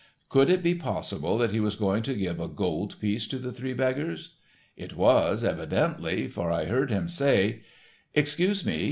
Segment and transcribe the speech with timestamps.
[0.29, 3.51] Could it be possible that he was going to give a gold piece to the
[3.51, 4.31] three beggars?
[4.75, 7.61] It was, evidently, for I heard him say:
[8.15, 8.79] "Excuse me.